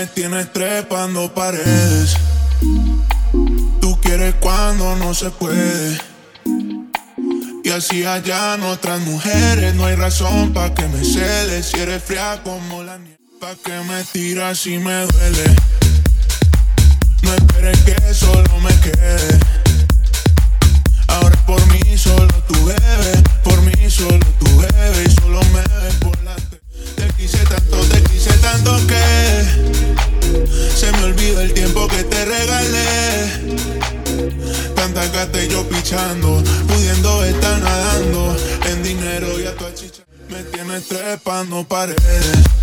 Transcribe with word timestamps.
Me 0.00 0.06
tienes 0.06 0.50
trepando 0.50 1.34
paredes. 1.34 2.16
Tú 3.82 4.00
quieres 4.00 4.34
cuando 4.40 4.96
no 4.96 5.12
se 5.12 5.28
puede. 5.28 6.00
Y 7.62 7.68
así 7.68 8.02
en 8.02 8.62
otras 8.62 9.00
mujeres. 9.00 9.74
No 9.74 9.84
hay 9.84 9.96
razón 9.96 10.54
pa' 10.54 10.72
que 10.72 10.88
me 10.88 11.04
celes. 11.04 11.66
Si 11.66 11.80
eres 11.80 12.02
fría 12.02 12.40
como 12.42 12.82
la 12.82 12.96
nieve. 12.96 13.18
Pa' 13.40 13.54
que 13.62 13.78
me 13.80 14.02
tiras 14.04 14.60
si 14.60 14.78
me 14.78 15.02
duele. 15.02 15.54
El 31.40 31.54
tiempo 31.54 31.88
que 31.88 32.04
te 32.04 32.24
regalé. 32.24 33.60
Tanta 34.74 35.06
gata 35.08 35.42
y 35.42 35.48
yo 35.48 35.68
pichando, 35.68 36.42
pudiendo 36.68 37.24
estar 37.24 37.58
nadando 37.60 38.36
en 38.66 38.82
dinero 38.82 39.40
y 39.40 39.46
a 39.46 39.56
tu 39.56 39.64
chicha. 39.74 40.02
Me 40.28 40.42
tienes 40.44 40.86
trepando 40.86 41.64
paredes. 41.64 42.59